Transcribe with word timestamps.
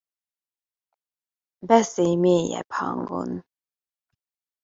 Beszélj 1.65 2.15
mélyebb 2.17 2.71
hangon. 2.71 3.45